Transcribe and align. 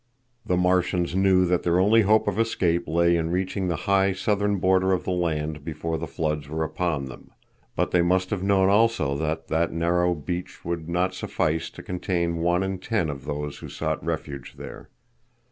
The 0.43 0.57
Martians 0.57 1.15
knew 1.15 1.45
that 1.45 1.61
their 1.61 1.79
only 1.79 2.01
hope 2.01 2.27
of 2.27 2.39
escape 2.39 2.87
lay 2.87 3.15
in 3.15 3.29
reaching 3.29 3.67
the 3.67 3.75
high 3.85 4.13
southern 4.13 4.57
border 4.57 4.93
of 4.93 5.03
the 5.03 5.11
land 5.11 5.63
before 5.63 5.99
the 5.99 6.07
floods 6.07 6.49
were 6.49 6.63
upon 6.63 7.05
them. 7.05 7.29
But 7.75 7.91
they 7.91 8.01
must 8.01 8.31
have 8.31 8.41
known 8.41 8.67
also 8.67 9.15
that 9.17 9.47
that 9.49 9.71
narrow 9.71 10.15
beach 10.15 10.65
would 10.65 10.89
not 10.89 11.13
suffice 11.13 11.69
to 11.69 11.83
contain 11.83 12.37
one 12.39 12.63
in 12.63 12.79
ten 12.79 13.11
of 13.11 13.25
those 13.25 13.59
who 13.59 13.69
sought 13.69 14.03
refuge 14.03 14.53
there. 14.57 14.89